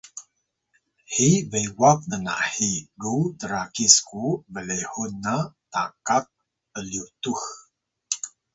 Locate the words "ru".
3.01-3.15